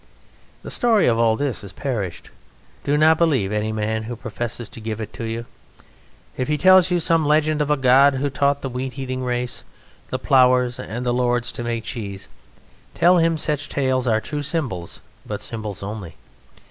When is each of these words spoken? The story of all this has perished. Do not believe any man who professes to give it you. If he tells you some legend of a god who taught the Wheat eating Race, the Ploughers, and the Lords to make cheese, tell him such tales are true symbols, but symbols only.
The 0.63 0.71
story 0.71 1.05
of 1.05 1.19
all 1.19 1.35
this 1.35 1.61
has 1.61 1.71
perished. 1.71 2.31
Do 2.83 2.97
not 2.97 3.19
believe 3.19 3.51
any 3.51 3.71
man 3.71 4.01
who 4.05 4.15
professes 4.15 4.67
to 4.69 4.81
give 4.81 4.99
it 4.99 5.15
you. 5.19 5.45
If 6.35 6.47
he 6.47 6.57
tells 6.57 6.89
you 6.89 6.99
some 6.99 7.23
legend 7.23 7.61
of 7.61 7.69
a 7.69 7.77
god 7.77 8.15
who 8.15 8.27
taught 8.31 8.63
the 8.63 8.69
Wheat 8.69 8.97
eating 8.97 9.23
Race, 9.23 9.63
the 10.09 10.17
Ploughers, 10.17 10.79
and 10.79 11.05
the 11.05 11.13
Lords 11.13 11.51
to 11.51 11.63
make 11.63 11.83
cheese, 11.83 12.29
tell 12.95 13.17
him 13.19 13.37
such 13.37 13.69
tales 13.69 14.07
are 14.07 14.19
true 14.19 14.41
symbols, 14.41 15.01
but 15.23 15.39
symbols 15.39 15.83
only. 15.83 16.15